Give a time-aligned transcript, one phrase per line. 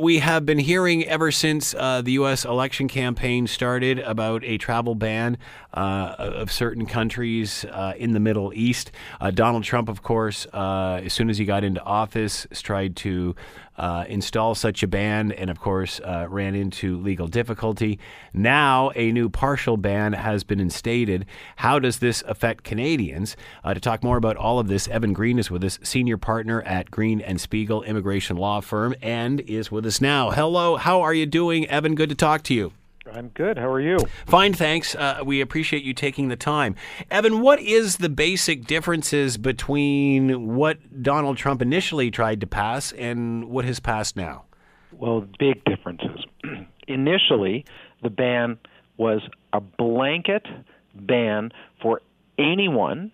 [0.00, 2.46] We have been hearing ever since uh, the U.S.
[2.46, 5.36] election campaign started about a travel ban
[5.74, 8.92] uh, of certain countries uh, in the Middle East.
[9.20, 13.34] Uh, Donald Trump, of course, uh, as soon as he got into office, tried to
[13.76, 17.98] uh, install such a ban and, of course, ran into legal difficulty.
[18.32, 21.24] Now, a new partial ban has been instated.
[21.56, 23.36] How does this affect Canadians?
[23.64, 26.90] to talk more about all of this, Evan Green is with us, senior partner at
[26.90, 30.30] Green and Spiegel Immigration Law Firm, and is with us us now.
[30.30, 31.96] Hello, how are you doing, Evan?
[31.96, 32.72] Good to talk to you.
[33.12, 33.58] I'm good.
[33.58, 33.98] How are you?
[34.24, 34.94] Fine, thanks.
[34.94, 36.76] Uh, we appreciate you taking the time.
[37.10, 43.46] Evan, what is the basic differences between what Donald Trump initially tried to pass and
[43.46, 44.44] what has passed now?
[44.92, 46.24] Well, big differences.
[46.86, 47.64] initially,
[48.00, 48.58] the ban
[48.96, 49.22] was
[49.52, 50.46] a blanket
[50.94, 51.50] ban
[51.82, 52.00] for
[52.38, 53.10] anyone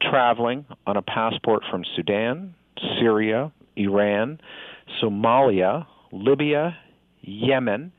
[0.00, 2.54] traveling on a passport from Sudan,
[3.00, 4.40] Syria, Iran,
[5.02, 6.76] Somalia, Libya,
[7.22, 7.92] Yemen,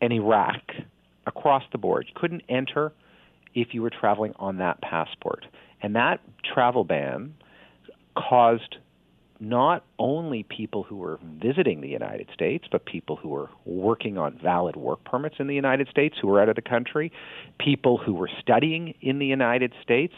[0.00, 0.62] and Iraq
[1.26, 2.06] across the board.
[2.08, 2.92] You couldn't enter
[3.54, 5.46] if you were traveling on that passport.
[5.82, 6.20] And that
[6.54, 7.34] travel ban
[8.16, 8.76] caused
[9.42, 14.38] not only people who were visiting the United States, but people who were working on
[14.42, 17.10] valid work permits in the United States who were out of the country,
[17.58, 20.12] people who were studying in the United States,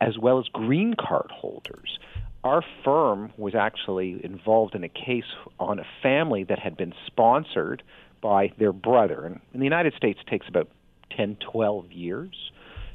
[0.00, 1.98] as well as green card holders
[2.44, 5.24] our firm was actually involved in a case
[5.58, 7.82] on a family that had been sponsored
[8.20, 9.24] by their brother.
[9.24, 10.68] And in the United States, it takes about
[11.16, 12.50] 10, 12 years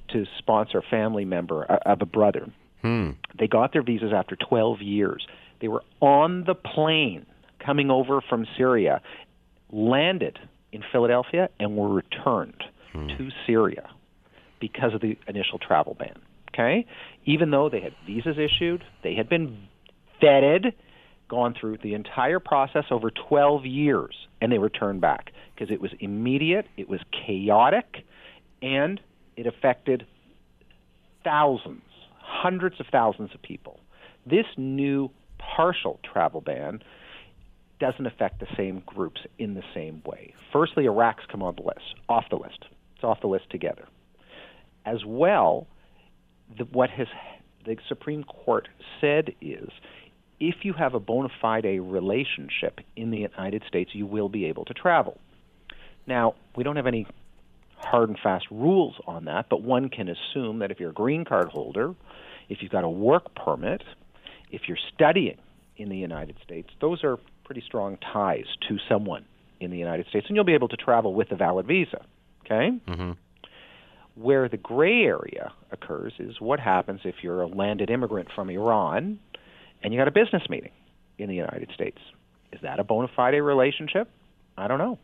[0.09, 2.51] to sponsor a family member uh, of a brother.
[2.81, 3.11] Hmm.
[3.37, 5.25] They got their visas after 12 years.
[5.61, 7.25] They were on the plane
[7.65, 9.01] coming over from Syria,
[9.71, 10.39] landed
[10.71, 13.07] in Philadelphia, and were returned hmm.
[13.07, 13.89] to Syria
[14.59, 16.19] because of the initial travel ban.
[16.53, 16.85] Okay?
[17.25, 19.67] Even though they had visas issued, they had been
[20.21, 20.73] vetted,
[21.29, 25.81] gone through the entire process over 12 years, and they were turned back because it
[25.81, 28.05] was immediate, it was chaotic,
[28.61, 28.99] and
[29.35, 30.05] it affected
[31.23, 31.81] thousands,
[32.19, 33.79] hundreds of thousands of people.
[34.25, 36.81] This new partial travel ban
[37.79, 40.33] doesn't affect the same groups in the same way.
[40.51, 42.65] Firstly, Iraq's come on the list, off the list.
[42.95, 43.87] It's off the list together.
[44.85, 45.67] As well,
[46.57, 47.07] the, what has
[47.65, 48.67] the Supreme Court
[48.99, 49.69] said is
[50.39, 54.65] if you have a bona fide relationship in the United States, you will be able
[54.65, 55.19] to travel.
[56.05, 57.07] Now, we don't have any
[57.77, 61.25] hard and fast rules on that, but one can assume that if you're a green
[61.25, 61.95] card holder,
[62.49, 63.83] if you've got a work permit,
[64.51, 65.37] if you're studying
[65.77, 69.25] in the United States, those are pretty strong ties to someone
[69.59, 72.05] in the United States, and you'll be able to travel with a valid visa.
[72.45, 72.71] Okay?
[72.87, 73.11] Mm-hmm.
[74.15, 79.19] Where the gray area occurs is what happens if you're a landed immigrant from Iran
[79.81, 80.71] and you got a business meeting
[81.17, 81.97] in the United States.
[82.51, 84.09] Is that a bona fide relationship?
[84.57, 84.99] I don't know.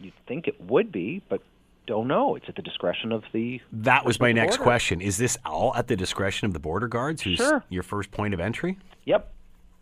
[0.00, 1.42] You'd think it would be, but
[1.86, 2.36] don't know.
[2.36, 3.60] It's at the discretion of the.
[3.72, 4.64] That was my next border.
[4.64, 5.00] question.
[5.00, 7.64] Is this all at the discretion of the border guards, who's sure.
[7.68, 8.78] your first point of entry?
[9.04, 9.32] Yep,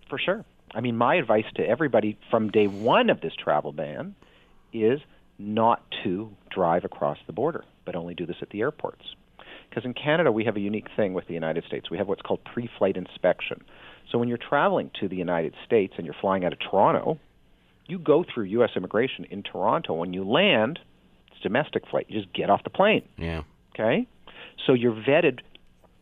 [0.08, 0.44] for sure.
[0.74, 4.14] I mean, my advice to everybody from day one of this travel ban
[4.72, 5.00] is
[5.38, 9.02] not to drive across the border, but only do this at the airports.
[9.68, 11.90] Because in Canada, we have a unique thing with the United States.
[11.90, 13.62] We have what's called pre flight inspection.
[14.10, 17.18] So when you're traveling to the United States and you're flying out of Toronto,
[17.86, 18.70] you go through U.S.
[18.76, 19.94] immigration in Toronto.
[19.94, 20.78] When you land,
[21.32, 22.06] it's domestic flight.
[22.08, 23.02] You just get off the plane.
[23.16, 23.42] Yeah.
[23.74, 24.06] Okay?
[24.66, 25.40] So you're vetted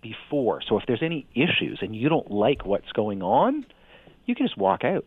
[0.03, 0.61] before.
[0.69, 3.65] So if there's any issues and you don't like what's going on,
[4.27, 5.05] you can just walk out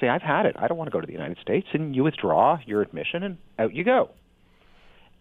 [0.00, 0.56] say, I've had it.
[0.58, 1.66] I don't want to go to the United States.
[1.72, 4.10] And you withdraw your admission and out you go.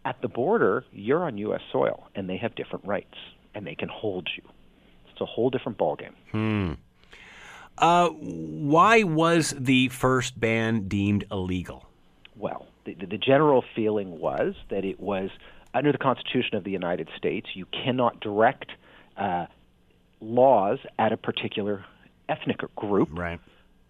[0.06, 1.62] At the border, you're on U.S.
[1.72, 3.16] soil and they have different rights
[3.54, 4.44] and they can hold you.
[5.12, 6.14] It's a whole different ballgame.
[6.32, 6.74] Hmm.
[7.78, 11.86] Uh, why was the first ban deemed illegal?
[12.38, 15.30] Well, the, the general feeling was that it was
[15.74, 18.72] under the Constitution of the United States, you cannot direct
[19.18, 19.48] uh,
[20.22, 21.84] laws at a particular
[22.30, 23.10] ethnic group.
[23.12, 23.42] Right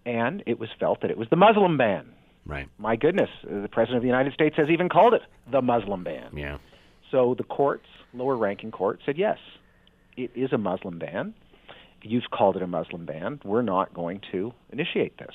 [0.06, 2.06] and it was felt that it was the Muslim ban.
[2.46, 2.68] Right.
[2.78, 6.30] My goodness, the president of the United States has even called it the Muslim ban.
[6.34, 6.58] Yeah.
[7.10, 9.38] So the courts, lower ranking court, said yes,
[10.16, 11.34] it is a Muslim ban.
[12.02, 13.40] You've called it a Muslim ban.
[13.44, 15.34] We're not going to initiate this.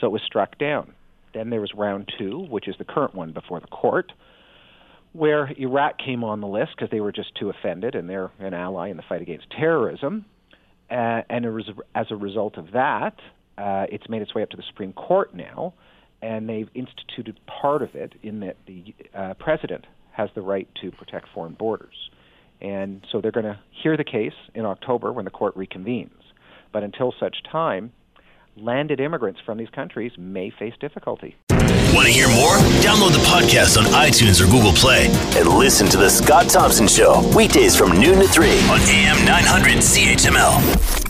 [0.00, 0.94] So it was struck down.
[1.34, 4.12] Then there was round two, which is the current one before the court,
[5.12, 8.54] where Iraq came on the list because they were just too offended and they're an
[8.54, 10.24] ally in the fight against terrorism.
[10.90, 11.44] Uh, and
[11.94, 13.14] as a result of that,
[13.58, 15.74] uh, it's made its way up to the Supreme Court now,
[16.22, 20.90] and they've instituted part of it in that the uh, president has the right to
[20.90, 22.10] protect foreign borders.
[22.60, 26.10] And so they're going to hear the case in October when the court reconvenes.
[26.72, 27.92] But until such time,
[28.56, 31.36] landed immigrants from these countries may face difficulty.
[31.94, 32.56] Want to hear more?
[32.82, 35.06] Download the podcast on iTunes or Google Play
[35.38, 39.78] and listen to The Scott Thompson Show weekdays from noon to 3 on AM 900
[39.78, 41.05] CHML.